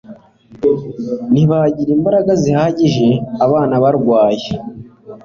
[1.31, 3.07] ntibagira imbaraga zihagije.
[3.45, 4.47] abana barwaye